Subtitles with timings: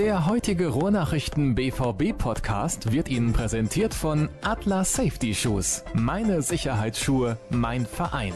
[0.00, 5.84] Der heutige Ruhrnachrichten BVB Podcast wird Ihnen präsentiert von Atlas Safety Shoes.
[5.92, 8.32] Meine Sicherheitsschuhe, mein Verein.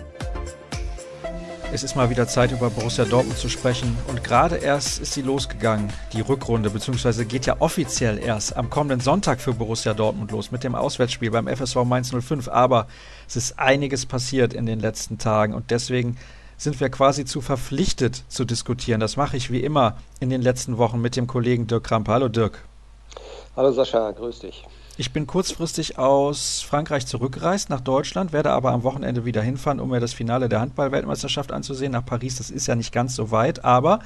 [1.72, 3.96] Es ist mal wieder Zeit, über Borussia Dortmund zu sprechen.
[4.08, 9.00] Und gerade erst ist sie losgegangen, die Rückrunde, beziehungsweise geht ja offiziell erst am kommenden
[9.00, 12.46] Sonntag für Borussia Dortmund los mit dem Auswärtsspiel beim FSV Mainz 05.
[12.48, 12.88] Aber
[13.26, 16.18] es ist einiges passiert in den letzten Tagen und deswegen
[16.64, 18.98] sind wir quasi zu verpflichtet zu diskutieren.
[18.98, 22.10] Das mache ich wie immer in den letzten Wochen mit dem Kollegen Dirk Krampe.
[22.10, 22.64] Hallo Dirk.
[23.54, 24.66] Hallo Sascha, grüß dich.
[24.96, 29.90] Ich bin kurzfristig aus Frankreich zurückgereist nach Deutschland, werde aber am Wochenende wieder hinfahren, um
[29.90, 31.92] mir das Finale der Handball-Weltmeisterschaft anzusehen.
[31.92, 33.98] Nach Paris, das ist ja nicht ganz so weit, aber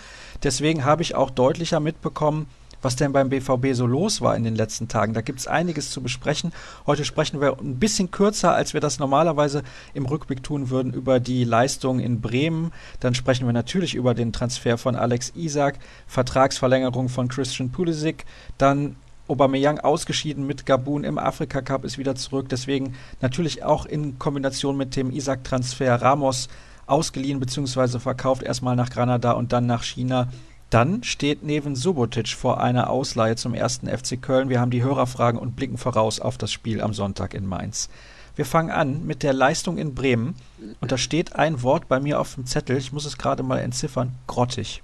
[0.42, 2.48] deswegen habe ich auch deutlicher mitbekommen,
[2.82, 5.14] was denn beim BVB so los war in den letzten Tagen.
[5.14, 6.52] Da gibt es einiges zu besprechen.
[6.86, 9.62] Heute sprechen wir ein bisschen kürzer, als wir das normalerweise
[9.94, 12.72] im Rückblick tun würden, über die Leistung in Bremen.
[13.00, 18.24] Dann sprechen wir natürlich über den Transfer von Alex Isak, Vertragsverlängerung von Christian Pulisic,
[18.58, 18.96] dann
[19.28, 22.48] Aubameyang ausgeschieden mit Gabun im Afrika Cup ist wieder zurück.
[22.48, 26.48] Deswegen natürlich auch in Kombination mit dem Isaac-Transfer Ramos
[26.86, 27.98] ausgeliehen bzw.
[27.98, 30.28] verkauft erstmal nach Granada und dann nach China.
[30.70, 34.50] Dann steht neben Subotic vor einer Ausleihe zum ersten FC Köln.
[34.50, 37.88] Wir haben die Hörerfragen und blicken voraus auf das Spiel am Sonntag in Mainz.
[38.36, 40.36] Wir fangen an mit der Leistung in Bremen.
[40.80, 42.76] Und da steht ein Wort bei mir auf dem Zettel.
[42.76, 44.14] Ich muss es gerade mal entziffern.
[44.26, 44.82] Grottig.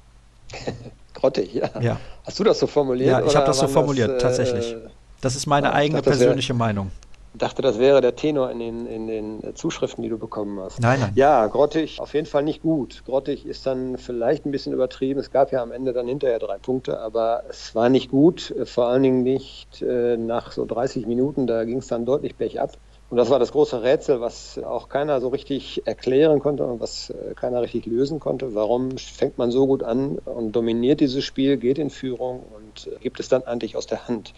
[1.15, 1.71] grottig, ja.
[1.81, 2.01] ja.
[2.25, 3.11] Hast du das so formuliert?
[3.11, 4.73] Ja, ich habe das so formuliert, das, tatsächlich.
[4.73, 4.89] Äh,
[5.21, 6.91] das ist meine eigene dachte, persönliche wär, Meinung.
[7.35, 10.81] Ich dachte, das wäre der Tenor in den, in den Zuschriften, die du bekommen hast.
[10.81, 11.13] Nein, nein.
[11.17, 13.03] Ja, grottig auf jeden Fall nicht gut.
[13.05, 15.19] Grottig ist dann vielleicht ein bisschen übertrieben.
[15.19, 18.55] Es gab ja am Ende dann hinterher drei Punkte, aber es war nicht gut.
[18.67, 22.79] Vor allen Dingen nicht äh, nach so 30 Minuten, da ging es dann deutlich bergab.
[23.11, 27.11] Und das war das große Rätsel, was auch keiner so richtig erklären konnte und was
[27.11, 28.55] äh, keiner richtig lösen konnte.
[28.55, 32.99] Warum fängt man so gut an und dominiert dieses Spiel, geht in Führung und äh,
[33.01, 34.35] gibt es dann eigentlich aus der Hand?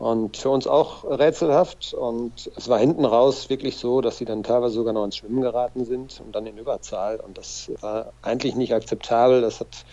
[0.00, 1.92] Und für uns auch rätselhaft.
[1.92, 5.42] Und es war hinten raus wirklich so, dass sie dann teilweise sogar noch ins Schwimmen
[5.42, 7.20] geraten sind und dann in Überzahl.
[7.20, 9.42] Und das war eigentlich nicht akzeptabel.
[9.42, 9.84] Das hat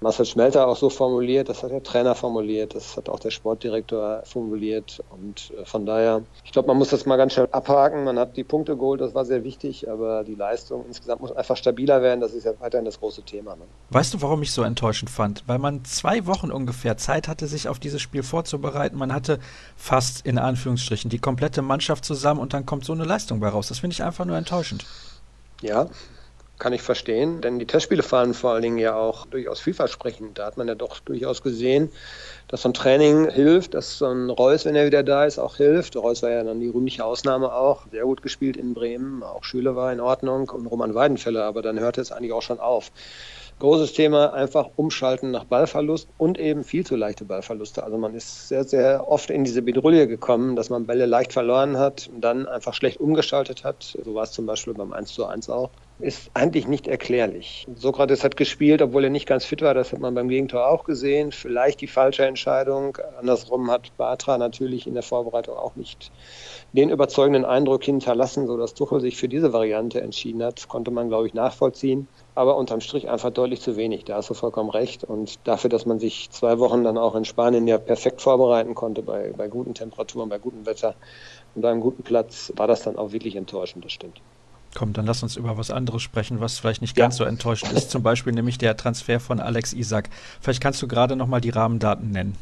[0.00, 4.22] Marcel Schmelter auch so formuliert, das hat der Trainer formuliert, das hat auch der Sportdirektor
[4.24, 5.02] formuliert.
[5.10, 8.04] Und äh, von daher, ich glaube, man muss das mal ganz schnell abhaken.
[8.04, 11.56] Man hat die Punkte geholt, das war sehr wichtig, aber die Leistung insgesamt muss einfach
[11.56, 12.20] stabiler werden.
[12.20, 13.56] Das ist ja weiterhin das große Thema.
[13.56, 13.62] Ne?
[13.90, 15.44] Weißt du, warum ich so enttäuschend fand?
[15.46, 18.98] Weil man zwei Wochen ungefähr Zeit hatte, sich auf dieses Spiel vorzubereiten.
[18.98, 19.38] Man hatte
[19.76, 23.68] fast in Anführungsstrichen die komplette Mannschaft zusammen und dann kommt so eine Leistung bei raus.
[23.68, 24.84] Das finde ich einfach nur enttäuschend.
[25.62, 25.88] Ja,
[26.58, 30.38] kann ich verstehen, denn die Testspiele fahren vor allen Dingen ja auch durchaus vielversprechend.
[30.38, 31.90] Da hat man ja doch durchaus gesehen,
[32.48, 35.56] dass so ein Training hilft, dass so ein Reus, wenn er wieder da ist, auch
[35.56, 35.96] hilft.
[35.96, 39.76] Reus war ja dann die rühmliche Ausnahme auch, sehr gut gespielt in Bremen, auch Schüler
[39.76, 42.90] war in Ordnung und Roman Weidenfeller, aber dann hört es eigentlich auch schon auf.
[43.58, 47.82] Großes Thema, einfach umschalten nach Ballverlust und eben viel zu leichte Ballverluste.
[47.82, 51.78] Also man ist sehr, sehr oft in diese Bedrulle gekommen, dass man Bälle leicht verloren
[51.78, 53.96] hat und dann einfach schlecht umgeschaltet hat.
[54.04, 55.70] So war es zum Beispiel beim 1 zu 1 auch.
[55.98, 57.66] Ist eigentlich nicht erklärlich.
[57.74, 59.72] Sokrates hat gespielt, obwohl er nicht ganz fit war.
[59.72, 61.32] Das hat man beim Gegentor auch gesehen.
[61.32, 62.98] Vielleicht die falsche Entscheidung.
[63.18, 66.12] Andersrum hat Batra natürlich in der Vorbereitung auch nicht
[66.72, 70.68] den überzeugenden Eindruck hinterlassen, sodass Tuchel sich für diese Variante entschieden hat.
[70.68, 74.04] Konnte man, glaube ich, nachvollziehen aber unterm Strich einfach deutlich zu wenig.
[74.04, 75.04] Da hast du vollkommen recht.
[75.04, 79.02] Und dafür, dass man sich zwei Wochen dann auch in Spanien ja perfekt vorbereiten konnte,
[79.02, 80.94] bei, bei guten Temperaturen, bei gutem Wetter
[81.54, 84.20] und einem guten Platz, war das dann auch wirklich enttäuschend, das stimmt.
[84.76, 87.24] Komm, dann lass uns über was anderes sprechen, was vielleicht nicht ganz ja.
[87.24, 87.90] so enttäuschend ist.
[87.90, 90.10] Zum Beispiel nämlich der Transfer von Alex Isak.
[90.42, 92.36] Vielleicht kannst du gerade nochmal die Rahmendaten nennen.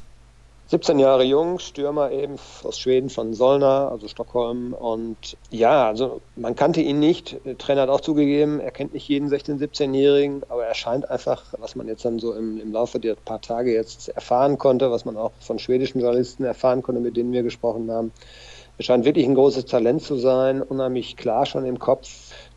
[0.67, 2.35] 17 Jahre jung, Stürmer eben
[2.65, 4.73] aus Schweden von Solna, also Stockholm.
[4.73, 7.37] Und ja, also man kannte ihn nicht.
[7.45, 11.45] Der Trainer hat auch zugegeben, er kennt nicht jeden 16-, 17-Jährigen, aber er scheint einfach,
[11.59, 15.05] was man jetzt dann so im, im Laufe der paar Tage jetzt erfahren konnte, was
[15.05, 18.11] man auch von schwedischen Journalisten erfahren konnte, mit denen wir gesprochen haben.
[18.77, 22.09] Er scheint wirklich ein großes Talent zu sein, unheimlich klar schon im Kopf,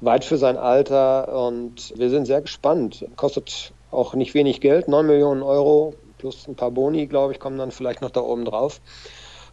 [0.02, 3.06] weit für sein Alter und wir sind sehr gespannt.
[3.16, 7.60] Kostet auch nicht wenig Geld, 9 Millionen Euro, plus ein paar Boni, glaube ich, kommen
[7.60, 8.81] dann vielleicht noch da oben drauf.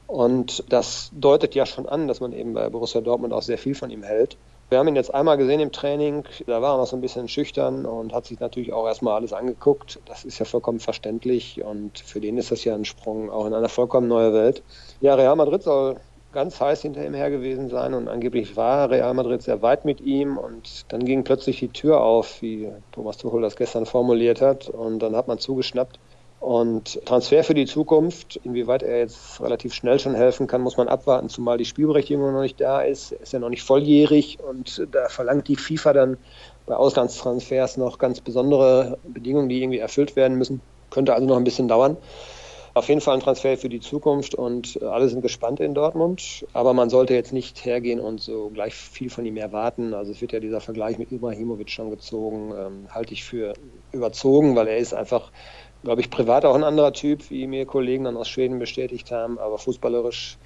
[0.06, 3.74] Und das deutet ja schon an, dass man eben bei Borussia Dortmund auch sehr viel
[3.74, 4.38] von ihm hält.
[4.70, 7.28] Wir haben ihn jetzt einmal gesehen im Training, da war er noch so ein bisschen
[7.28, 10.00] schüchtern und hat sich natürlich auch erstmal alles angeguckt.
[10.06, 13.52] Das ist ja vollkommen verständlich und für den ist das ja ein Sprung auch in
[13.52, 14.62] eine vollkommen neue Welt.
[15.02, 15.96] Ja, Real Madrid soll
[16.34, 20.02] ganz heiß hinter ihm her gewesen sein und angeblich war Real Madrid sehr weit mit
[20.02, 24.68] ihm und dann ging plötzlich die Tür auf, wie Thomas Tuchel das gestern formuliert hat
[24.68, 25.98] und dann hat man zugeschnappt
[26.44, 30.88] und Transfer für die Zukunft, inwieweit er jetzt relativ schnell schon helfen kann, muss man
[30.88, 33.12] abwarten, zumal die Spielberechtigung noch nicht da ist.
[33.12, 36.16] Er ist ja noch nicht volljährig und da verlangt die FIFA dann
[36.66, 40.60] bei Auslandstransfers noch ganz besondere Bedingungen, die irgendwie erfüllt werden müssen.
[40.90, 41.96] Könnte also noch ein bisschen dauern.
[42.74, 46.44] Auf jeden Fall ein Transfer für die Zukunft und alle sind gespannt in Dortmund.
[46.52, 49.94] Aber man sollte jetzt nicht hergehen und so gleich viel von ihm erwarten.
[49.94, 53.54] Also es wird ja dieser Vergleich mit Ibrahimovic schon gezogen, ähm, halte ich für
[53.92, 55.30] überzogen, weil er ist einfach
[55.84, 59.38] glaube ich, privat auch ein anderer Typ, wie mir Kollegen dann aus Schweden bestätigt haben.
[59.38, 60.38] Aber fußballerisch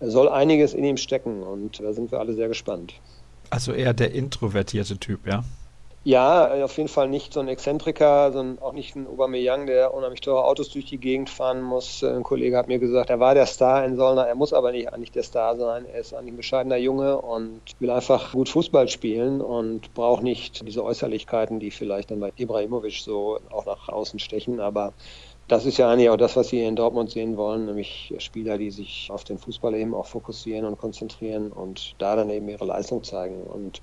[0.00, 2.94] soll einiges in ihm stecken und da sind wir alle sehr gespannt.
[3.50, 5.44] Also eher der introvertierte Typ, ja?
[6.06, 10.20] Ja, auf jeden Fall nicht so ein Exzentriker, sondern auch nicht ein Aubameyang, der unheimlich
[10.20, 12.04] teure Autos durch die Gegend fahren muss.
[12.04, 14.92] Ein Kollege hat mir gesagt, er war der Star in Solna, er muss aber nicht
[14.92, 15.86] eigentlich der Star sein.
[15.86, 20.68] Er ist eigentlich ein bescheidener Junge und will einfach gut Fußball spielen und braucht nicht
[20.68, 24.60] diese Äußerlichkeiten, die vielleicht dann bei Ibrahimovic so auch nach außen stechen.
[24.60, 24.92] Aber
[25.48, 28.70] das ist ja eigentlich auch das, was Sie in Dortmund sehen wollen, nämlich Spieler, die
[28.70, 33.04] sich auf den Fußball eben auch fokussieren und konzentrieren und da dann eben ihre Leistung
[33.04, 33.42] zeigen.
[33.42, 33.82] Und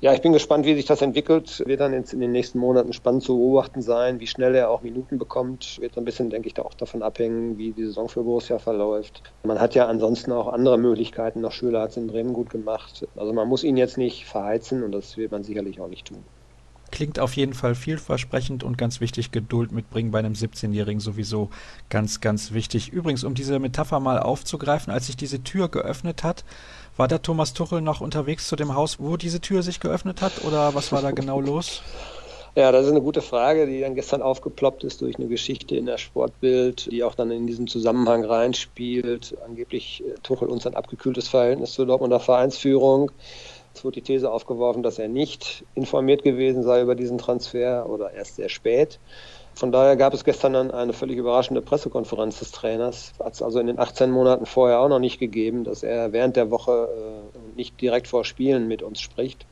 [0.00, 1.62] ja, ich bin gespannt, wie sich das entwickelt.
[1.66, 5.18] Wird dann in, den nächsten Monaten spannend zu beobachten sein, wie schnell er auch Minuten
[5.18, 5.78] bekommt.
[5.80, 9.22] Wird ein bisschen, denke ich, da auch davon abhängen, wie die Saison für Borussia verläuft.
[9.44, 11.42] Man hat ja ansonsten auch andere Möglichkeiten.
[11.42, 13.06] Noch Schüler hat es in Bremen gut gemacht.
[13.16, 16.24] Also man muss ihn jetzt nicht verheizen und das wird man sicherlich auch nicht tun.
[16.92, 21.48] Klingt auf jeden Fall vielversprechend und ganz wichtig, Geduld mitbringen bei einem 17-Jährigen sowieso
[21.88, 22.90] ganz, ganz wichtig.
[22.90, 26.44] Übrigens, um diese Metapher mal aufzugreifen, als sich diese Tür geöffnet hat,
[26.98, 30.44] war da Thomas Tuchel noch unterwegs zu dem Haus, wo diese Tür sich geöffnet hat
[30.44, 31.82] oder was war da genau los?
[32.54, 35.86] Ja, das ist eine gute Frage, die dann gestern aufgeploppt ist durch eine Geschichte in
[35.86, 39.34] der Sportbild, die auch dann in diesen Zusammenhang reinspielt.
[39.46, 43.10] Angeblich äh, Tuchel uns ein abgekühltes Verhältnis zur Dortmunder Vereinsführung.
[43.74, 48.12] Es wurde die These aufgeworfen, dass er nicht informiert gewesen sei über diesen Transfer oder
[48.12, 49.00] erst sehr spät.
[49.54, 53.12] Von daher gab es gestern dann eine völlig überraschende Pressekonferenz des Trainers.
[53.18, 56.36] Hat es also in den 18 Monaten vorher auch noch nicht gegeben, dass er während
[56.36, 56.88] der Woche
[57.34, 59.46] äh, nicht direkt vor Spielen mit uns spricht.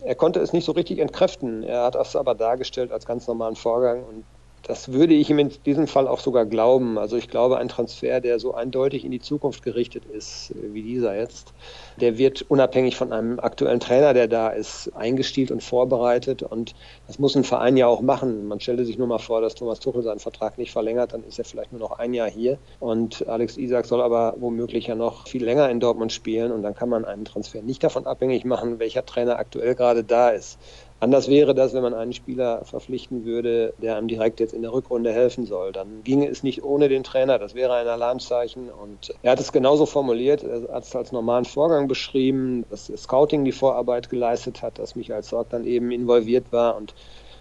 [0.00, 1.62] Er konnte es nicht so richtig entkräften.
[1.62, 4.24] Er hat es aber dargestellt als ganz normalen Vorgang und
[4.62, 6.96] das würde ich ihm in diesem Fall auch sogar glauben.
[6.96, 11.16] Also ich glaube, ein Transfer, der so eindeutig in die Zukunft gerichtet ist, wie dieser
[11.16, 11.52] jetzt,
[12.00, 16.42] der wird unabhängig von einem aktuellen Trainer, der da ist, eingestielt und vorbereitet.
[16.42, 16.74] Und
[17.08, 18.46] das muss ein Verein ja auch machen.
[18.46, 21.38] Man stelle sich nur mal vor, dass Thomas Tuchel seinen Vertrag nicht verlängert, dann ist
[21.38, 22.58] er vielleicht nur noch ein Jahr hier.
[22.78, 26.52] Und Alex Isak soll aber womöglich ja noch viel länger in Dortmund spielen.
[26.52, 30.30] Und dann kann man einen Transfer nicht davon abhängig machen, welcher Trainer aktuell gerade da
[30.30, 30.58] ist.
[31.02, 34.72] Anders wäre das, wenn man einen Spieler verpflichten würde, der einem direkt jetzt in der
[34.72, 35.72] Rückrunde helfen soll.
[35.72, 37.40] Dann ginge es nicht ohne den Trainer.
[37.40, 38.70] Das wäre ein Alarmzeichen.
[38.70, 40.44] Und er hat es genauso formuliert.
[40.44, 44.94] Er hat es als normalen Vorgang beschrieben, dass das Scouting die Vorarbeit geleistet hat, dass
[44.94, 46.94] Michael Zorg dann eben involviert war und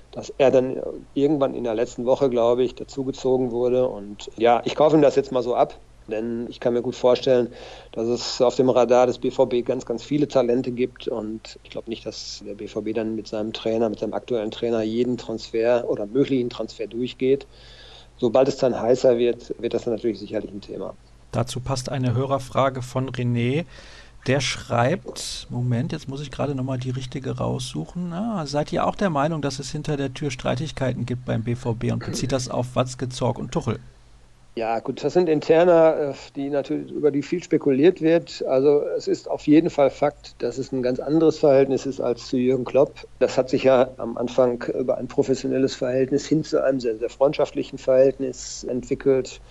[0.09, 0.81] dass er dann
[1.13, 3.87] irgendwann in der letzten Woche, glaube ich, dazugezogen wurde.
[3.87, 5.75] Und ja, ich kaufe ihm das jetzt mal so ab.
[6.07, 7.49] Denn ich kann mir gut vorstellen,
[7.91, 11.07] dass es auf dem Radar des BVB ganz, ganz viele Talente gibt.
[11.07, 14.81] Und ich glaube nicht, dass der BVB dann mit seinem Trainer, mit seinem aktuellen Trainer
[14.81, 17.47] jeden Transfer oder möglichen Transfer durchgeht.
[18.17, 20.93] Sobald es dann heißer wird, wird das dann natürlich sicherlich ein Thema.
[21.31, 23.65] Dazu passt eine Hörerfrage von René.
[24.27, 28.13] Der schreibt, Moment, jetzt muss ich gerade nochmal die richtige raussuchen.
[28.13, 31.91] Ah, seid ihr auch der Meinung, dass es hinter der Tür Streitigkeiten gibt beim BVB
[31.91, 33.79] und bezieht das auf Watzke, Zorg und Tuchel?
[34.57, 38.43] Ja, gut, das sind Interner, äh, die natürlich, über die viel spekuliert wird.
[38.45, 42.27] Also es ist auf jeden Fall Fakt, dass es ein ganz anderes Verhältnis ist als
[42.27, 43.07] zu Jürgen Klopp.
[43.19, 47.09] Das hat sich ja am Anfang über ein professionelles Verhältnis hin zu einem sehr, sehr
[47.09, 49.41] freundschaftlichen Verhältnis entwickelt.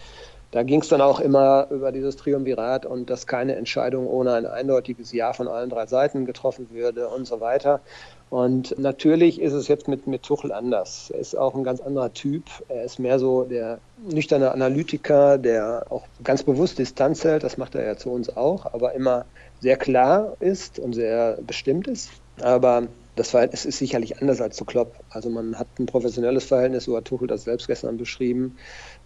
[0.51, 4.47] Da ging es dann auch immer über dieses Triumvirat und dass keine Entscheidung ohne ein
[4.47, 7.83] eindeutiges Ja von allen drei Seiten getroffen würde und so weiter.
[8.31, 11.11] Und natürlich ist es jetzt mit, mit Tuchel anders.
[11.11, 12.45] Er ist auch ein ganz anderer Typ.
[12.69, 17.43] Er ist mehr so der nüchterne Analytiker, der auch ganz bewusst Distanz hält.
[17.43, 19.25] Das macht er ja zu uns auch, aber immer
[19.61, 22.11] sehr klar ist und sehr bestimmt ist.
[22.41, 24.95] Aber das Verhältnis ist sicherlich anders als zu Klopp.
[25.11, 28.57] Also man hat ein professionelles Verhältnis, so hat Tuchel das selbst gestern beschrieben.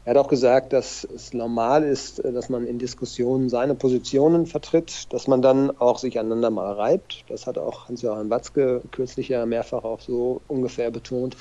[0.04, 5.10] Er hat auch gesagt, dass es normal ist, dass man in Diskussionen seine Positionen vertritt,
[5.14, 7.24] dass man dann auch sich aneinander mal reibt.
[7.28, 11.38] Das hat auch Hans-Joachim Watzke kürzlich ja mehrfach auch so ungefähr betont.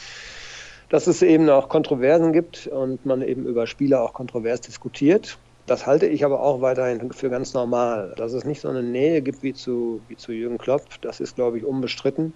[0.88, 5.38] Dass es eben auch Kontroversen gibt und man eben über Spieler auch kontrovers diskutiert.
[5.65, 8.13] Das halte ich aber auch weiterhin für ganz normal.
[8.15, 11.36] Dass es nicht so eine Nähe gibt wie zu, wie zu Jürgen Klopp, das ist,
[11.36, 12.34] glaube ich, unbestritten.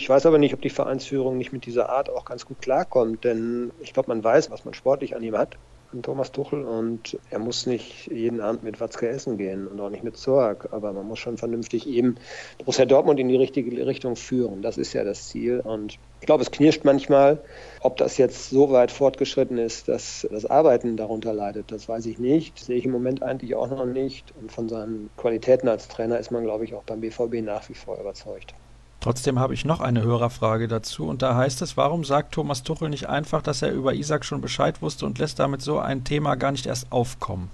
[0.00, 3.24] Ich weiß aber nicht, ob die Vereinsführung nicht mit dieser Art auch ganz gut klarkommt,
[3.24, 5.58] denn ich glaube, man weiß, was man sportlich an ihm hat,
[5.92, 9.90] an Thomas Tuchel, und er muss nicht jeden Abend mit Watzke essen gehen und auch
[9.90, 12.14] nicht mit Zorg, aber man muss schon vernünftig eben
[12.58, 14.62] Borussia Dortmund in die richtige Richtung führen.
[14.62, 17.42] Das ist ja das Ziel und ich glaube, es knirscht manchmal.
[17.80, 22.18] Ob das jetzt so weit fortgeschritten ist, dass das Arbeiten darunter leidet, das weiß ich
[22.20, 22.56] nicht.
[22.60, 24.32] Das sehe ich im Moment eigentlich auch noch nicht.
[24.36, 27.74] Und von seinen Qualitäten als Trainer ist man, glaube ich, auch beim BVB nach wie
[27.74, 28.54] vor überzeugt.
[29.00, 32.88] Trotzdem habe ich noch eine Hörerfrage dazu und da heißt es, warum sagt Thomas Tuchel
[32.88, 36.34] nicht einfach, dass er über Isaac schon Bescheid wusste und lässt damit so ein Thema
[36.34, 37.48] gar nicht erst aufkommen?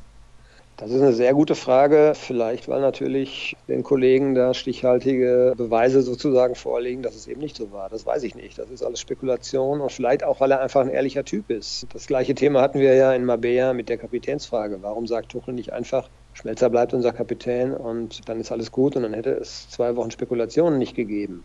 [0.76, 2.14] Das ist eine sehr gute Frage.
[2.16, 7.70] Vielleicht, weil natürlich den Kollegen da stichhaltige Beweise sozusagen vorliegen, dass es eben nicht so
[7.70, 7.88] war.
[7.88, 8.58] Das weiß ich nicht.
[8.58, 11.86] Das ist alles Spekulation und vielleicht auch, weil er einfach ein ehrlicher Typ ist.
[11.92, 14.78] Das gleiche Thema hatten wir ja in Mabea mit der Kapitänsfrage.
[14.82, 19.02] Warum sagt Tuchel nicht einfach, Schmelzer bleibt unser Kapitän und dann ist alles gut und
[19.02, 21.44] dann hätte es zwei Wochen Spekulationen nicht gegeben.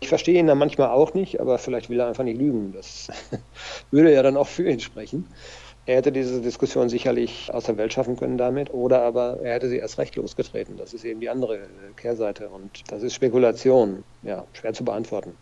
[0.00, 2.72] Ich verstehe ihn dann manchmal auch nicht, aber vielleicht will er einfach nicht lügen.
[2.72, 3.08] Das
[3.90, 5.26] würde ja dann auch für ihn sprechen.
[5.86, 9.70] Er hätte diese Diskussion sicherlich aus der Welt schaffen können damit, oder aber er hätte
[9.70, 10.76] sie erst recht losgetreten.
[10.76, 11.60] Das ist eben die andere
[11.96, 14.04] Kehrseite und das ist Spekulation.
[14.22, 15.32] Ja, schwer zu beantworten.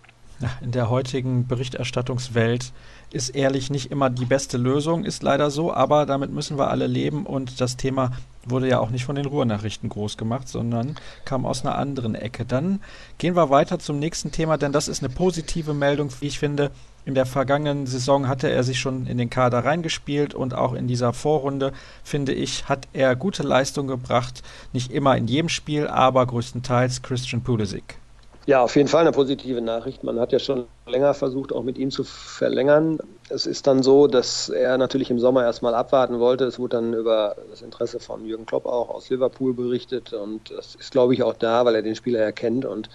[0.62, 2.72] In der heutigen Berichterstattungswelt
[3.10, 6.86] ist ehrlich nicht immer die beste Lösung, ist leider so, aber damit müssen wir alle
[6.86, 8.12] leben und das Thema
[8.46, 12.44] wurde ja auch nicht von den Ruhrnachrichten groß gemacht, sondern kam aus einer anderen Ecke.
[12.44, 12.80] Dann
[13.18, 16.70] gehen wir weiter zum nächsten Thema, denn das ist eine positive Meldung, wie ich finde.
[17.04, 20.88] In der vergangenen Saison hatte er sich schon in den Kader reingespielt und auch in
[20.88, 21.72] dieser Vorrunde,
[22.02, 24.42] finde ich, hat er gute Leistung gebracht.
[24.72, 27.98] Nicht immer in jedem Spiel, aber größtenteils Christian Pulisic.
[28.48, 30.04] Ja, auf jeden Fall eine positive Nachricht.
[30.04, 32.98] Man hat ja schon länger versucht, auch mit ihm zu verlängern.
[33.28, 36.44] Es ist dann so, dass er natürlich im Sommer erstmal abwarten wollte.
[36.44, 40.12] Es wurde dann über das Interesse von Jürgen Klopp auch aus Liverpool berichtet.
[40.12, 42.88] Und das ist, glaube ich, auch da, weil er den Spieler erkennt und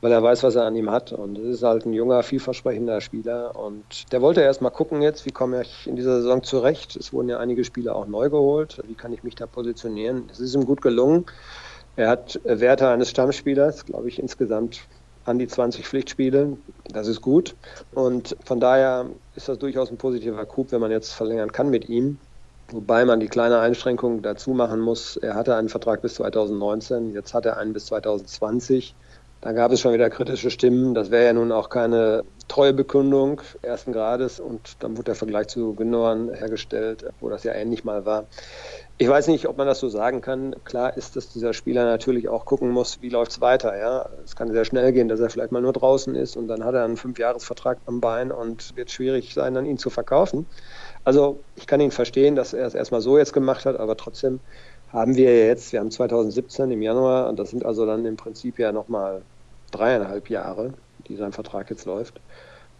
[0.00, 1.12] weil er weiß, was er an ihm hat.
[1.12, 3.54] Und es ist halt ein junger, vielversprechender Spieler.
[3.54, 6.96] Und der wollte erst mal gucken jetzt, wie komme ich in dieser Saison zurecht.
[6.96, 8.82] Es wurden ja einige Spieler auch neu geholt.
[8.88, 10.28] Wie kann ich mich da positionieren?
[10.32, 11.26] Es ist ihm gut gelungen.
[11.96, 14.80] Er hat Werte eines Stammspielers, glaube ich, insgesamt
[15.24, 16.56] an die 20 Pflichtspiele.
[16.92, 17.54] Das ist gut.
[17.94, 19.06] Und von daher
[19.36, 22.18] ist das durchaus ein positiver Coup, wenn man jetzt verlängern kann mit ihm.
[22.70, 27.34] Wobei man die kleine Einschränkung dazu machen muss, er hatte einen Vertrag bis 2019, jetzt
[27.34, 28.94] hat er einen bis 2020.
[29.42, 30.94] Da gab es schon wieder kritische Stimmen.
[30.94, 35.74] Das wäre ja nun auch keine Treuebekundung ersten Grades und dann wurde der Vergleich zu
[35.74, 38.26] Gündogan hergestellt, wo das ja ähnlich mal war.
[38.98, 40.54] Ich weiß nicht, ob man das so sagen kann.
[40.64, 43.76] Klar ist, dass dieser Spieler natürlich auch gucken muss, wie läuft es weiter.
[43.76, 44.08] Ja?
[44.24, 46.74] Es kann sehr schnell gehen, dass er vielleicht mal nur draußen ist und dann hat
[46.74, 50.46] er einen Fünfjahresvertrag am Bein und wird schwierig sein, dann ihn zu verkaufen.
[51.04, 54.40] Also ich kann ihn verstehen, dass er es erstmal so jetzt gemacht hat, aber trotzdem
[54.92, 58.58] haben wir jetzt, wir haben 2017 im Januar und das sind also dann im Prinzip
[58.58, 59.22] ja nochmal
[59.72, 60.74] dreieinhalb Jahre,
[61.08, 62.20] die sein Vertrag jetzt läuft.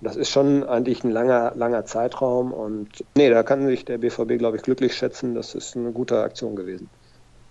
[0.03, 4.37] Das ist schon eigentlich ein langer, langer Zeitraum und nee, da kann sich der BVB,
[4.37, 5.37] glaube ich, glücklich schätzen.
[5.37, 6.91] Das ist eine gute Aktion gewesen.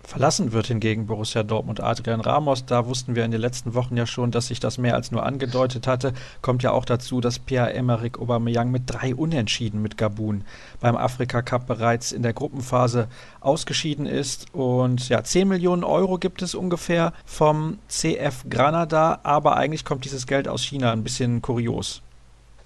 [0.04, 2.66] Verlassen wird hingegen Borussia Dortmund Adrian Ramos.
[2.66, 5.24] Da wussten wir in den letzten Wochen ja schon, dass sich das mehr als nur
[5.24, 6.14] angedeutet hatte.
[6.42, 10.44] Kommt ja auch dazu, dass Pierre-Emerick Aubameyang mit drei Unentschieden mit Gabun
[10.82, 13.08] beim Afrika Cup bereits in der Gruppenphase
[13.40, 14.54] ausgeschieden ist.
[14.54, 20.28] Und ja, 10 Millionen Euro gibt es ungefähr vom CF Granada, aber eigentlich kommt dieses
[20.28, 20.92] Geld aus China.
[20.92, 22.02] Ein bisschen kurios.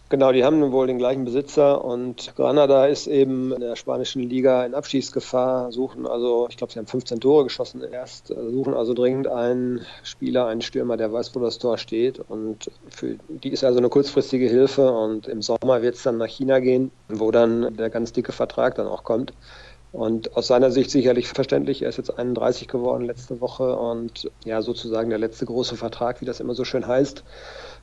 [0.09, 4.63] Genau, die haben wohl den gleichen Besitzer und Granada ist eben in der spanischen Liga
[4.63, 8.93] in Abschießgefahr, suchen also, ich glaube, sie haben 15 Tore geschossen erst, äh, suchen also
[8.93, 13.63] dringend einen Spieler, einen Stürmer, der weiß, wo das Tor steht und für die ist
[13.63, 17.75] also eine kurzfristige Hilfe und im Sommer wird es dann nach China gehen, wo dann
[17.75, 19.33] der ganz dicke Vertrag dann auch kommt.
[19.95, 24.61] Und aus seiner Sicht sicherlich verständlich, er ist jetzt 31 geworden letzte Woche und ja,
[24.61, 27.23] sozusagen der letzte große Vertrag, wie das immer so schön heißt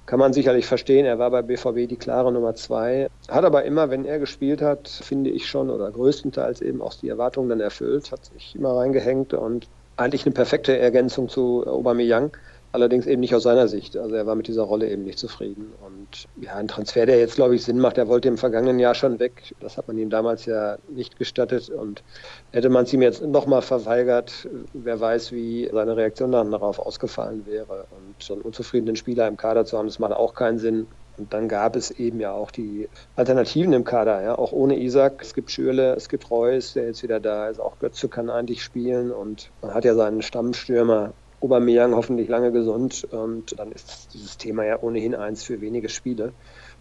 [0.07, 1.07] kann man sicherlich verstehen.
[1.07, 3.09] Er war bei BVB die klare Nummer zwei.
[3.29, 7.09] Hat aber immer, wenn er gespielt hat, finde ich schon, oder größtenteils eben auch die
[7.09, 12.37] Erwartungen dann erfüllt, hat sich immer reingehängt und eigentlich eine perfekte Ergänzung zu Aubameyang.
[12.73, 13.99] Allerdings eben nicht aus seiner Sicht.
[13.99, 15.73] Also er war mit dieser Rolle eben nicht zufrieden.
[15.85, 18.95] Und ja, ein Transfer, der jetzt, glaube ich, Sinn macht, er wollte im vergangenen Jahr
[18.95, 19.55] schon weg.
[19.61, 21.69] Das hat man ihm damals ja nicht gestattet.
[21.69, 22.03] Und
[22.51, 27.45] hätte man es ihm jetzt nochmal verweigert, wer weiß, wie seine Reaktion dann darauf ausgefallen
[27.45, 27.87] wäre.
[27.91, 30.87] Und so einen unzufriedenen Spieler im Kader zu haben, das macht auch keinen Sinn.
[31.19, 35.21] Und dann gab es eben ja auch die Alternativen im Kader, ja, auch ohne Isaac.
[35.21, 37.61] Es gibt Schürle, es gibt Reus, der jetzt wieder da ist.
[37.61, 43.07] Auch Götze kann eigentlich spielen und man hat ja seinen Stammstürmer Aubameyang hoffentlich lange gesund
[43.11, 46.33] und dann ist dieses Thema ja ohnehin eins für wenige Spiele,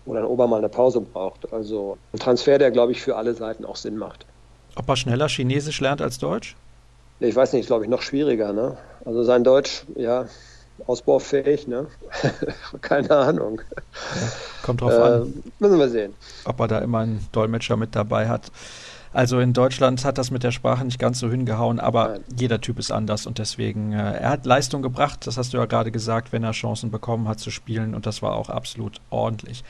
[0.05, 1.51] wo dann Ober mal eine Pause braucht.
[1.51, 4.25] Also ein Transfer, der glaube ich für alle Seiten auch Sinn macht.
[4.75, 6.55] Ob er schneller Chinesisch lernt als Deutsch?
[7.19, 8.53] Ich weiß nicht, glaube ich, noch schwieriger.
[8.53, 8.77] Ne?
[9.05, 10.27] Also sein Deutsch, ja,
[10.87, 11.87] ausbaufähig, ne?
[12.81, 13.61] Keine Ahnung.
[14.63, 15.43] Kommt drauf äh, an.
[15.59, 16.13] Müssen wir sehen.
[16.45, 18.51] Ob er da immer einen Dolmetscher mit dabei hat.
[19.13, 22.23] Also in Deutschland hat das mit der Sprache nicht ganz so hingehauen, aber Nein.
[22.37, 25.65] jeder Typ ist anders und deswegen, äh, er hat Leistung gebracht, das hast du ja
[25.65, 29.63] gerade gesagt, wenn er Chancen bekommen hat zu spielen und das war auch absolut ordentlich.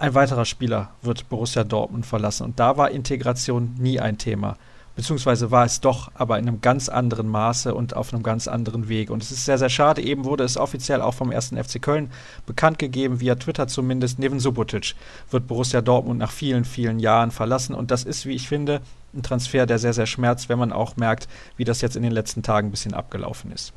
[0.00, 4.56] Ein weiterer Spieler wird Borussia Dortmund verlassen und da war Integration nie ein Thema.
[4.96, 8.88] Beziehungsweise war es doch, aber in einem ganz anderen Maße und auf einem ganz anderen
[8.88, 9.10] Weg.
[9.10, 10.02] Und es ist sehr, sehr schade.
[10.02, 12.10] Eben wurde es offiziell auch vom ersten FC Köln
[12.46, 14.18] bekannt gegeben, via Twitter zumindest.
[14.18, 14.94] Neven Subotic
[15.30, 17.74] wird Borussia Dortmund nach vielen, vielen Jahren verlassen.
[17.74, 18.80] Und das ist, wie ich finde,
[19.14, 22.12] ein Transfer, der sehr, sehr schmerzt, wenn man auch merkt, wie das jetzt in den
[22.12, 23.72] letzten Tagen ein bisschen abgelaufen ist.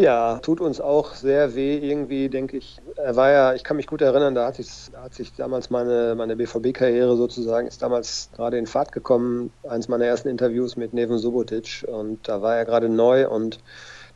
[0.00, 2.78] Ja, tut uns auch sehr weh irgendwie, denke ich.
[2.94, 6.14] Er war ja, ich kann mich gut erinnern, da hat sich, hat sich damals meine,
[6.14, 11.18] meine BVB-Karriere sozusagen, ist damals gerade in Fahrt gekommen, eins meiner ersten Interviews mit Neven
[11.18, 13.58] Subotic und da war er gerade neu und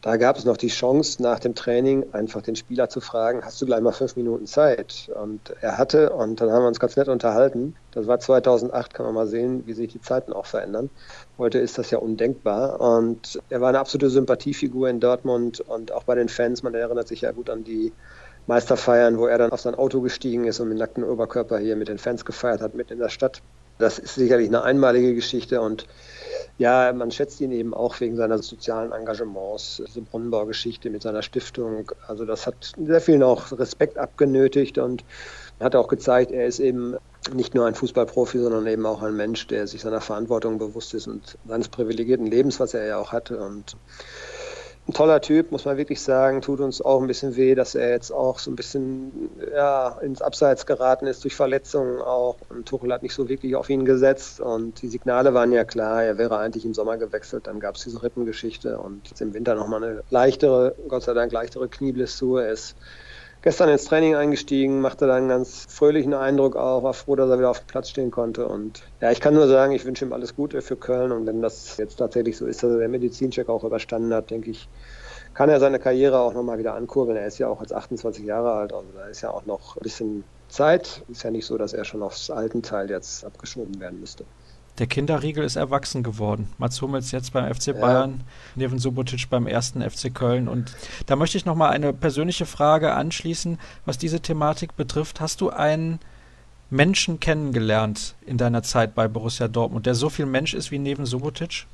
[0.03, 3.63] da gab es noch die Chance, nach dem Training einfach den Spieler zu fragen, hast
[3.63, 5.09] du gleich mal fünf Minuten Zeit?
[5.15, 7.77] Und er hatte, und dann haben wir uns ganz nett unterhalten.
[7.93, 10.91] Das war 2008, kann man mal sehen, wie sich die Zeiten auch verändern.
[11.39, 12.81] Heute ist das ja undenkbar.
[12.81, 16.65] Und er war eine absolute Sympathiefigur in Dortmund und auch bei den Fans.
[16.65, 17.93] Man erinnert sich ja gut an die
[18.49, 21.87] Meisterfeiern, wo er dann auf sein Auto gestiegen ist und mit nacktem Oberkörper hier mit
[21.87, 23.41] den Fans gefeiert hat, mitten in der Stadt.
[23.79, 25.87] Das ist sicherlich eine einmalige Geschichte und
[26.63, 31.91] ja, man schätzt ihn eben auch wegen seiner sozialen Engagements, diese Brunnenbaugeschichte mit seiner Stiftung.
[32.07, 35.05] Also das hat sehr vielen auch Respekt abgenötigt und
[35.59, 36.97] hat auch gezeigt, er ist eben
[37.35, 41.09] nicht nur ein Fußballprofi, sondern eben auch ein Mensch, der sich seiner Verantwortung bewusst ist
[41.09, 43.41] und seines privilegierten Lebens, was er ja auch hatte.
[43.41, 43.77] Und
[44.89, 46.41] ein toller Typ, muss man wirklich sagen.
[46.41, 50.21] Tut uns auch ein bisschen weh, dass er jetzt auch so ein bisschen ja, ins
[50.21, 52.37] Abseits geraten ist durch Verletzungen auch.
[52.49, 54.41] Und Tuchel hat nicht so wirklich auf ihn gesetzt.
[54.41, 57.47] Und die Signale waren ja klar, er wäre eigentlich im Sommer gewechselt.
[57.47, 61.31] Dann gab es diese Rippengeschichte und jetzt im Winter nochmal eine leichtere, Gott sei Dank
[61.31, 62.43] leichtere Knieblessur.
[62.43, 62.75] Er ist
[63.43, 67.39] gestern ins Training eingestiegen, machte dann einen ganz fröhlichen Eindruck auch, war froh, dass er
[67.39, 68.47] wieder auf dem Platz stehen konnte.
[68.47, 71.13] Und ja, ich kann nur sagen, ich wünsche ihm alles Gute für Köln.
[71.13, 74.51] Und wenn das jetzt tatsächlich so ist, dass er den Medizincheck auch überstanden hat, denke
[74.51, 74.69] ich,
[75.35, 77.19] kann er seine Karriere auch nochmal wieder ankurbeln.
[77.19, 79.83] Er ist ja auch jetzt 28 Jahre alt, also da ist ja auch noch ein
[79.83, 81.03] bisschen Zeit.
[81.09, 84.25] Ist ja nicht so, dass er schon aufs alten Teil jetzt abgeschoben werden müsste.
[84.79, 86.49] Der Kinderriegel ist erwachsen geworden.
[86.57, 88.63] Mats Hummels jetzt beim FC Bayern, ja.
[88.63, 90.49] Neven Subotic beim ersten FC Köln.
[90.49, 90.75] Und
[91.07, 95.21] da möchte ich nochmal eine persönliche Frage anschließen, was diese Thematik betrifft.
[95.21, 95.99] Hast du einen
[96.71, 101.05] Menschen kennengelernt in deiner Zeit bei Borussia Dortmund, der so viel Mensch ist wie Neven
[101.05, 101.67] Subotic?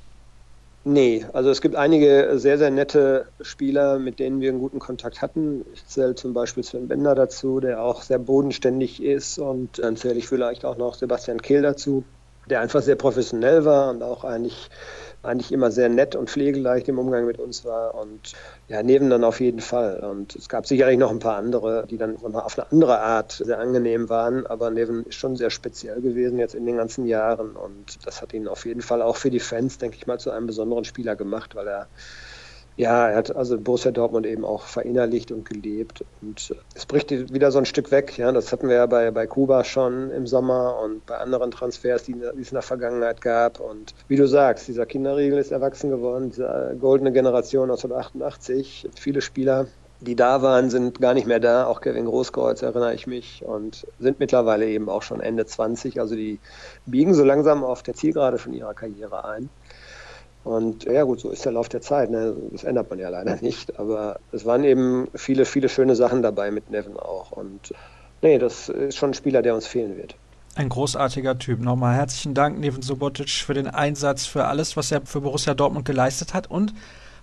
[0.84, 5.22] Nee, also es gibt einige sehr, sehr nette Spieler, mit denen wir einen guten Kontakt
[5.22, 5.64] hatten.
[5.72, 10.14] Ich zähle zum Beispiel Sven Bender dazu, der auch sehr bodenständig ist und dann zähle
[10.14, 12.04] ich vielleicht auch noch Sebastian Kehl dazu
[12.48, 14.70] der einfach sehr professionell war und auch eigentlich,
[15.22, 17.94] eigentlich immer sehr nett und pflegeleicht im Umgang mit uns war.
[17.94, 18.32] Und
[18.68, 20.00] ja, neben dann auf jeden Fall.
[20.00, 23.58] Und es gab sicherlich noch ein paar andere, die dann auf eine andere Art sehr
[23.58, 24.46] angenehm waren.
[24.46, 27.56] Aber Neven ist schon sehr speziell gewesen jetzt in den ganzen Jahren.
[27.56, 30.30] Und das hat ihn auf jeden Fall auch für die Fans, denke ich mal, zu
[30.30, 31.88] einem besonderen Spieler gemacht, weil er
[32.78, 36.04] ja, er hat also Borussia Dortmund eben auch verinnerlicht und gelebt.
[36.22, 38.16] Und es bricht wieder so ein Stück weg.
[38.16, 42.04] Ja, das hatten wir ja bei, bei Kuba schon im Sommer und bei anderen Transfers,
[42.04, 43.58] die, die es in der Vergangenheit gab.
[43.58, 48.88] Und wie du sagst, dieser Kinderriegel ist erwachsen geworden, diese goldene Generation 1988.
[48.94, 49.66] Viele Spieler,
[50.00, 51.66] die da waren, sind gar nicht mehr da.
[51.66, 56.00] Auch Kevin Großkreuz erinnere ich mich und sind mittlerweile eben auch schon Ende 20.
[56.00, 56.38] Also die
[56.86, 59.50] biegen so langsam auf der Zielgerade von ihrer Karriere ein.
[60.44, 62.10] Und ja gut, so ist der Lauf der Zeit.
[62.10, 62.34] Ne?
[62.52, 63.78] Das ändert man ja leider nicht.
[63.78, 67.32] Aber es waren eben viele, viele schöne Sachen dabei mit Nevin auch.
[67.32, 67.74] Und
[68.22, 70.14] nee, das ist schon ein Spieler, der uns fehlen wird.
[70.54, 71.60] Ein großartiger Typ.
[71.60, 75.84] Nochmal herzlichen Dank, Neven Subotic, für den Einsatz, für alles, was er für Borussia Dortmund
[75.84, 76.74] geleistet hat und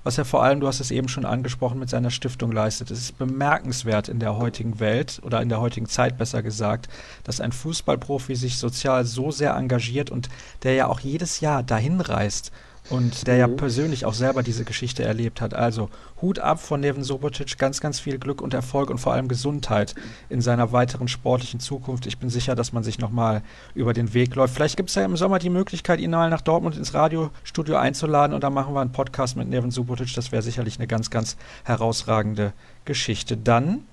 [0.05, 2.91] was er vor allem, du hast es eben schon angesprochen, mit seiner Stiftung leistet.
[2.91, 6.89] Es ist bemerkenswert in der heutigen Welt oder in der heutigen Zeit besser gesagt,
[7.23, 10.29] dass ein Fußballprofi sich sozial so sehr engagiert und
[10.61, 12.51] der ja auch jedes Jahr dahin reist
[12.89, 15.53] und der ja persönlich auch selber diese Geschichte erlebt hat.
[15.53, 15.89] Also
[16.21, 19.95] Hut ab von Neven Sobotic, ganz, ganz viel Glück und Erfolg und vor allem Gesundheit
[20.29, 22.05] in seiner weiteren sportlichen Zukunft.
[22.05, 23.41] Ich bin sicher, dass man sich nochmal
[23.73, 24.53] über den Weg läuft.
[24.53, 28.33] Vielleicht gibt es ja im Sommer die Möglichkeit, ihn mal nach Dortmund ins Radiostudio einzuladen
[28.33, 30.13] und dann machen wir einen Podcast mit Neven Subotic.
[30.13, 32.53] Das wäre sicherlich eine ganz, ganz herausragende
[32.85, 33.37] Geschichte.
[33.37, 33.85] Dann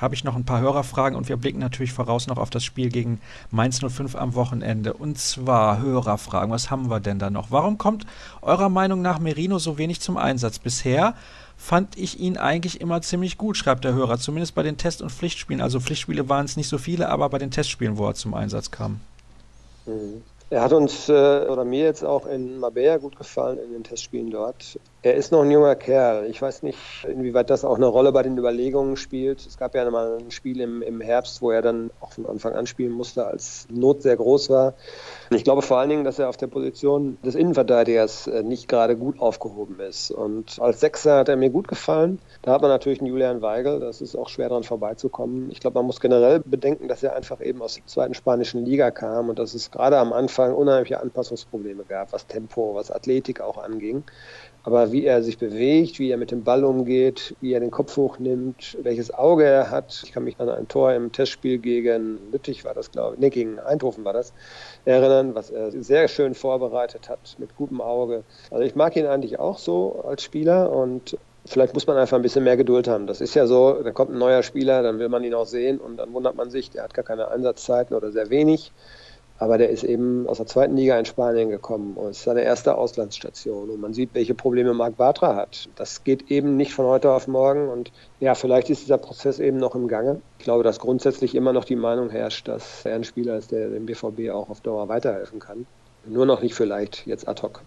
[0.00, 2.88] habe ich noch ein paar Hörerfragen und wir blicken natürlich voraus noch auf das Spiel
[2.88, 4.94] gegen Mainz 05 am Wochenende.
[4.94, 6.50] Und zwar Hörerfragen.
[6.50, 7.50] Was haben wir denn da noch?
[7.50, 8.06] Warum kommt
[8.42, 10.58] eurer Meinung nach Merino so wenig zum Einsatz?
[10.58, 11.14] Bisher
[11.56, 14.18] fand ich ihn eigentlich immer ziemlich gut, schreibt der Hörer.
[14.18, 15.60] Zumindest bei den Test- und Pflichtspielen.
[15.60, 18.70] Also Pflichtspiele waren es nicht so viele, aber bei den Testspielen, wo er zum Einsatz
[18.70, 19.00] kam.
[19.86, 20.22] Mhm.
[20.50, 24.32] Er hat uns äh, oder mir jetzt auch in Mabea gut gefallen in den Testspielen
[24.32, 24.80] dort.
[25.02, 26.26] Er ist noch ein junger Kerl.
[26.26, 29.46] Ich weiß nicht, inwieweit das auch eine Rolle bei den Überlegungen spielt.
[29.46, 32.52] Es gab ja mal ein Spiel im, im Herbst, wo er dann auch von Anfang
[32.52, 34.74] an spielen musste, als Not sehr groß war.
[35.30, 38.94] Ich glaube vor allen Dingen, dass er auf der Position des Innenverteidigers äh, nicht gerade
[38.94, 40.10] gut aufgehoben ist.
[40.10, 42.18] Und als Sechser hat er mir gut gefallen.
[42.42, 43.80] Da hat man natürlich einen Julian Weigel.
[43.80, 45.50] Das ist auch schwer daran vorbeizukommen.
[45.50, 48.90] Ich glaube, man muss generell bedenken, dass er einfach eben aus der zweiten spanischen Liga
[48.90, 53.56] kam und dass es gerade am Anfang unheimliche Anpassungsprobleme gab, was Tempo, was Athletik auch
[53.56, 54.04] anging.
[54.62, 57.96] Aber wie er sich bewegt, wie er mit dem Ball umgeht, wie er den Kopf
[57.96, 60.02] hochnimmt, welches Auge er hat.
[60.04, 63.30] Ich kann mich an ein Tor im Testspiel gegen Lüttich war das, glaube ich, nee,
[63.30, 64.34] gegen Eindhoven war das,
[64.84, 68.22] erinnern, was er sehr schön vorbereitet hat, mit gutem Auge.
[68.50, 72.22] Also ich mag ihn eigentlich auch so als Spieler und vielleicht muss man einfach ein
[72.22, 73.06] bisschen mehr Geduld haben.
[73.06, 75.78] Das ist ja so, da kommt ein neuer Spieler, dann will man ihn auch sehen
[75.78, 78.72] und dann wundert man sich, der hat gar keine Einsatzzeiten oder sehr wenig.
[79.40, 82.76] Aber der ist eben aus der zweiten Liga in Spanien gekommen und ist seine erste
[82.76, 83.70] Auslandsstation.
[83.70, 85.70] Und man sieht, welche Probleme Marc Bartra hat.
[85.76, 87.70] Das geht eben nicht von heute auf morgen.
[87.70, 90.20] Und ja, vielleicht ist dieser Prozess eben noch im Gange.
[90.38, 93.70] Ich glaube, dass grundsätzlich immer noch die Meinung herrscht, dass er ein Spieler ist, der
[93.70, 95.66] dem BVB auch auf Dauer weiterhelfen kann.
[96.04, 97.62] Nur noch nicht vielleicht jetzt ad hoc.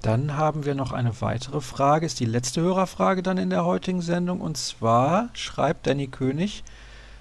[0.00, 4.00] Dann haben wir noch eine weitere Frage, ist die letzte Hörerfrage dann in der heutigen
[4.00, 4.40] Sendung.
[4.40, 6.64] Und zwar schreibt Danny König,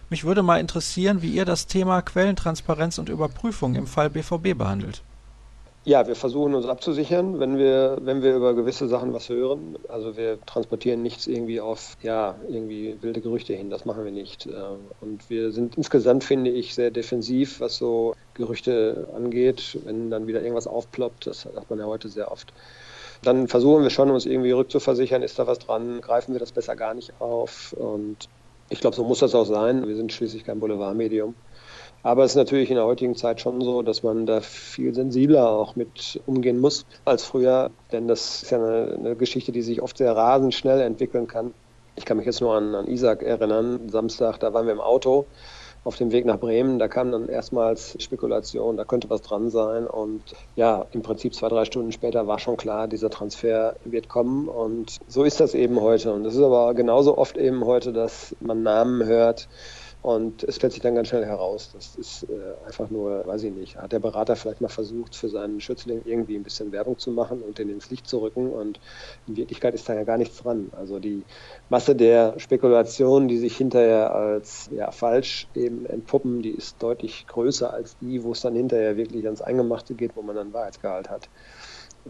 [0.09, 5.03] mich würde mal interessieren, wie ihr das Thema Quellentransparenz und Überprüfung im Fall BVB behandelt.
[5.85, 9.77] Ja, wir versuchen uns abzusichern, wenn wir, wenn wir über gewisse Sachen was hören.
[9.87, 13.69] Also wir transportieren nichts irgendwie auf, ja, irgendwie wilde Gerüchte hin.
[13.69, 14.45] Das machen wir nicht.
[14.45, 14.51] Äh,
[14.99, 19.79] und wir sind insgesamt, finde ich, sehr defensiv, was so Gerüchte angeht.
[19.85, 22.53] Wenn dann wieder irgendwas aufploppt, das sagt man ja heute sehr oft,
[23.23, 26.75] dann versuchen wir schon, uns irgendwie rückzuversichern, ist da was dran, greifen wir das besser
[26.75, 27.73] gar nicht auf.
[27.73, 28.29] Und
[28.69, 29.87] ich glaube, so muss das auch sein.
[29.87, 31.35] Wir sind schließlich kein Boulevardmedium.
[32.01, 35.49] Aber es ist natürlich in der heutigen Zeit schon so, dass man da viel sensibler
[35.49, 37.71] auch mit umgehen muss als früher.
[37.91, 41.53] Denn das ist ja eine, eine Geschichte, die sich oft sehr rasend schnell entwickeln kann.
[41.95, 43.89] Ich kann mich jetzt nur an, an Isaac erinnern.
[43.89, 45.25] Samstag, da waren wir im Auto
[45.83, 46.79] auf dem Weg nach Bremen.
[46.79, 49.87] Da kam dann erstmals Spekulation, da könnte was dran sein.
[49.87, 50.23] Und
[50.55, 54.47] ja, im Prinzip zwei, drei Stunden später war schon klar, dieser Transfer wird kommen.
[54.47, 56.13] Und so ist das eben heute.
[56.13, 59.47] Und es ist aber genauso oft eben heute, dass man Namen hört,
[60.01, 63.53] und es stellt sich dann ganz schnell heraus, das ist äh, einfach nur, weiß ich
[63.53, 67.11] nicht, hat der Berater vielleicht mal versucht, für seinen Schützling irgendwie ein bisschen Werbung zu
[67.11, 68.49] machen und den ins Licht zu rücken.
[68.49, 68.79] Und
[69.27, 70.71] in Wirklichkeit ist da ja gar nichts dran.
[70.71, 71.25] Also die
[71.67, 77.73] Masse der Spekulationen, die sich hinterher als ja, falsch eben entpuppen, die ist deutlich größer
[77.73, 81.27] als die, wo es dann hinterher wirklich ans Eingemachte geht, wo man dann Wahrheitsgehalt hat.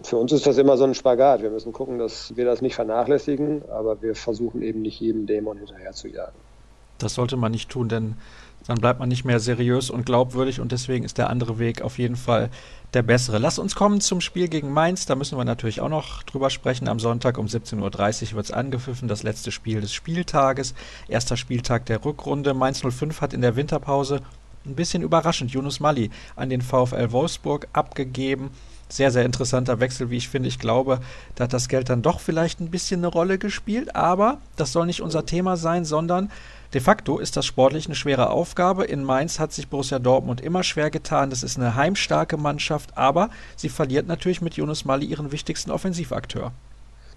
[0.04, 1.41] Für uns ist das immer so ein Spagat.
[1.41, 5.58] Wir müssen gucken, dass wir das nicht vernachlässigen, aber wir versuchen eben nicht jedem Dämon
[5.58, 6.38] hinterher zu jagen.
[7.03, 8.15] Das sollte man nicht tun, denn
[8.67, 11.97] dann bleibt man nicht mehr seriös und glaubwürdig und deswegen ist der andere Weg auf
[11.97, 12.49] jeden Fall
[12.93, 13.38] der bessere.
[13.38, 15.05] Lass uns kommen zum Spiel gegen Mainz.
[15.05, 16.88] Da müssen wir natürlich auch noch drüber sprechen.
[16.88, 17.77] Am Sonntag um 17.30
[18.31, 20.73] Uhr wird es angepfiffen, das letzte Spiel des Spieltages.
[21.07, 22.53] Erster Spieltag der Rückrunde.
[22.53, 24.21] Mainz 05 hat in der Winterpause
[24.65, 28.51] ein bisschen überraschend Yunus Mali an den VfL Wolfsburg abgegeben.
[28.89, 30.49] Sehr, sehr interessanter Wechsel, wie ich finde.
[30.49, 30.99] Ich glaube,
[31.36, 34.88] da hat das Geld dann doch vielleicht ein bisschen eine Rolle gespielt, aber das soll
[34.88, 36.30] nicht unser Thema sein, sondern
[36.73, 38.86] De facto ist das sportlich eine schwere Aufgabe.
[38.86, 41.32] In Mainz hat sich Borussia Dortmund immer schwer getan.
[41.32, 46.52] Das ist eine heimstarke Mannschaft, aber sie verliert natürlich mit Jonas Mali ihren wichtigsten Offensivakteur.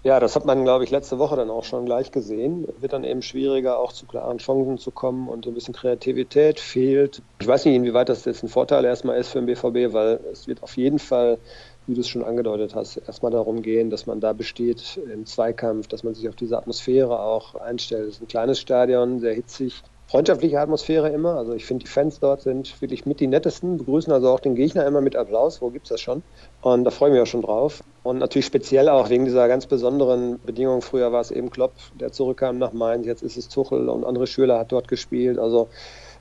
[0.05, 2.67] Ja, das hat man, glaube ich, letzte Woche dann auch schon gleich gesehen.
[2.79, 7.21] Wird dann eben schwieriger, auch zu klaren Chancen zu kommen und ein bisschen Kreativität fehlt.
[7.39, 10.45] Ich weiß nicht, inwieweit das jetzt ein Vorteil erstmal ist für den BVB, weil es
[10.45, 11.39] wird auf jeden Fall
[11.85, 15.87] wie du es schon angedeutet hast, erstmal darum gehen, dass man da besteht im Zweikampf,
[15.87, 18.07] dass man sich auf diese Atmosphäre auch einstellt.
[18.07, 19.83] Es ist ein kleines Stadion, sehr hitzig.
[20.07, 21.37] Freundschaftliche Atmosphäre immer.
[21.37, 24.55] Also ich finde, die Fans dort sind wirklich mit die nettesten, begrüßen also auch den
[24.55, 25.61] Gegner immer mit Applaus.
[25.61, 26.23] Wo gibt es das schon?
[26.61, 27.83] Und da freue ich mich auch schon drauf.
[28.03, 30.81] Und natürlich speziell auch wegen dieser ganz besonderen Bedingungen.
[30.81, 33.07] Früher war es eben Klopp, der zurückkam nach Mainz.
[33.07, 35.39] Jetzt ist es Tuchel und andere Schüler hat dort gespielt.
[35.39, 35.69] Also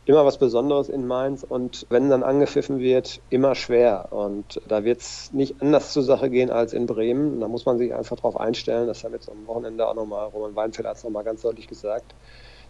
[0.05, 4.09] immer was Besonderes in Mainz und wenn dann angepfiffen wird, immer schwer.
[4.11, 7.40] Und da wird es nicht anders zur Sache gehen als in Bremen.
[7.40, 8.87] Da muss man sich einfach darauf einstellen.
[8.87, 12.14] Das haben jetzt am Wochenende auch nochmal, Roman Weinfeld hat es nochmal ganz deutlich gesagt.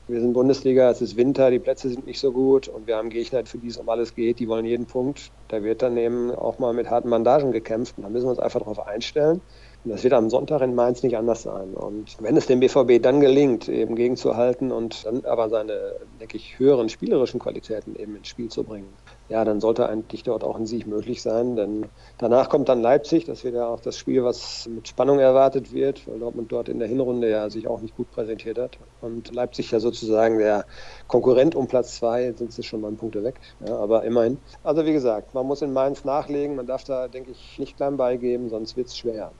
[0.08, 3.08] Wir sind Bundesliga, es ist Winter, die Plätze sind nicht so gut und wir haben
[3.08, 5.30] Gegner, für die es um alles geht, die wollen jeden Punkt.
[5.46, 8.40] Da wird dann eben auch mal mit harten Bandagen gekämpft und da müssen wir uns
[8.40, 9.42] einfach darauf einstellen.
[9.84, 11.74] Und das wird am Sonntag in Mainz nicht anders sein.
[11.74, 16.58] Und wenn es dem BVB dann gelingt, eben gegenzuhalten und dann aber seine, denke ich,
[16.58, 18.96] höheren spielerischen Qualitäten eben ins Spiel zu bringen,
[19.32, 21.56] ja, dann sollte eigentlich dort auch ein Sieg möglich sein.
[21.56, 21.86] Denn
[22.18, 23.24] danach kommt dann Leipzig.
[23.24, 26.78] Das wird ja auch das Spiel, was mit Spannung erwartet wird, weil Dortmund dort in
[26.78, 28.76] der Hinrunde ja sich auch nicht gut präsentiert hat.
[29.00, 30.66] Und Leipzig ja sozusagen der
[31.08, 33.40] Konkurrent um Platz zwei, sind sie schon mal Punkte weg.
[33.66, 34.36] Ja, aber immerhin.
[34.62, 36.54] Also wie gesagt, man muss in Mainz nachlegen.
[36.54, 39.32] Man darf da, denke ich, nicht klein beigeben, sonst wird es schwer.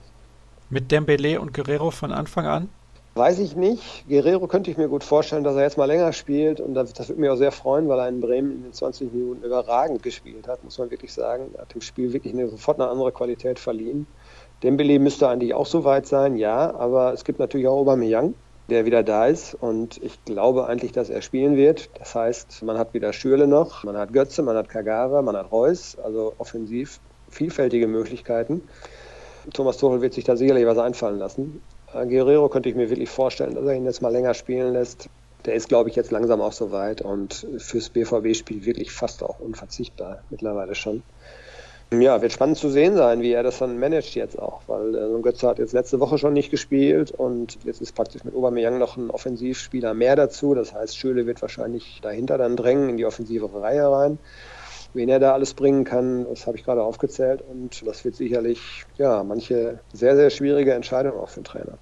[0.71, 2.69] Mit Dembele und Guerrero von Anfang an?
[3.15, 4.07] Weiß ich nicht.
[4.09, 7.09] Guerrero könnte ich mir gut vorstellen, dass er jetzt mal länger spielt und das, das
[7.09, 10.47] würde mich auch sehr freuen, weil er in Bremen in den 20 Minuten überragend gespielt
[10.47, 11.51] hat, muss man wirklich sagen.
[11.53, 14.07] Er hat dem Spiel wirklich eine, sofort eine andere Qualität verliehen.
[14.63, 18.33] Dembele müsste eigentlich auch so weit sein, ja, aber es gibt natürlich auch Aubameyang,
[18.71, 21.91] der wieder da ist und ich glaube eigentlich, dass er spielen wird.
[21.99, 25.51] Das heißt, man hat wieder Schürle noch, man hat Götze, man hat Kagara, man hat
[25.51, 26.99] Reus, also offensiv
[27.29, 28.63] vielfältige Möglichkeiten.
[29.53, 31.61] Thomas Tuchel wird sich da sicherlich was einfallen lassen.
[31.93, 35.09] Guerrero könnte ich mir wirklich vorstellen, dass er ihn jetzt mal länger spielen lässt.
[35.45, 39.39] Der ist, glaube ich, jetzt langsam auch so weit und fürs BVB-Spiel wirklich fast auch
[39.39, 41.03] unverzichtbar mittlerweile schon.
[41.93, 45.21] Ja, wird spannend zu sehen sein, wie er das dann managt jetzt auch, weil äh,
[45.21, 48.97] Götze hat jetzt letzte Woche schon nicht gespielt und jetzt ist praktisch mit Aubameyang noch
[48.97, 50.55] ein Offensivspieler mehr dazu.
[50.55, 54.17] Das heißt, Schöle wird wahrscheinlich dahinter dann drängen in die offensive Reihe rein
[54.93, 58.85] wen er da alles bringen kann, das habe ich gerade aufgezählt und das wird sicherlich
[58.97, 61.77] ja manche sehr, sehr schwierige Entscheidung auch für den Trainer.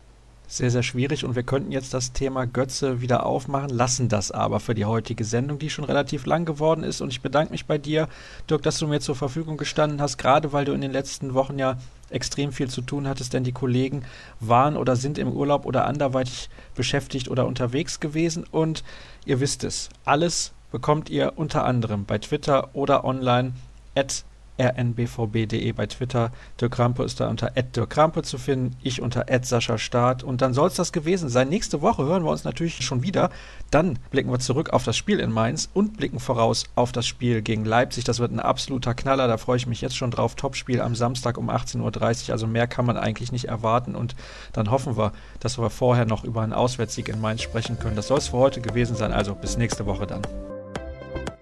[0.47, 4.59] Sehr, sehr schwierig und wir könnten jetzt das Thema Götze wieder aufmachen, lassen das aber
[4.59, 6.99] für die heutige Sendung, die schon relativ lang geworden ist.
[6.99, 8.09] Und ich bedanke mich bei dir,
[8.49, 11.57] Dirk, dass du mir zur Verfügung gestanden hast, gerade weil du in den letzten Wochen
[11.57, 11.77] ja
[12.09, 14.03] extrem viel zu tun hattest, denn die Kollegen
[14.41, 18.43] waren oder sind im Urlaub oder anderweitig beschäftigt oder unterwegs gewesen.
[18.51, 18.83] Und
[19.25, 23.53] ihr wisst es, alles bekommt ihr unter anderem bei Twitter oder online
[23.95, 24.23] at
[24.61, 26.31] rnbvb.de bei Twitter.
[26.59, 30.23] Dirk Krampe ist da unter Dirk Krampe zu finden, ich unter Sascha Start.
[30.23, 31.49] Und dann soll es das gewesen sein.
[31.49, 33.31] Nächste Woche hören wir uns natürlich schon wieder.
[33.71, 37.41] Dann blicken wir zurück auf das Spiel in Mainz und blicken voraus auf das Spiel
[37.41, 38.03] gegen Leipzig.
[38.03, 39.27] Das wird ein absoluter Knaller.
[39.27, 40.35] Da freue ich mich jetzt schon drauf.
[40.35, 42.33] Topspiel am Samstag um 18.30 Uhr.
[42.33, 43.95] Also mehr kann man eigentlich nicht erwarten.
[43.95, 44.15] Und
[44.53, 47.95] dann hoffen wir, dass wir vorher noch über einen Auswärtssieg in Mainz sprechen können.
[47.95, 49.11] Das soll es für heute gewesen sein.
[49.11, 50.21] Also bis nächste Woche dann.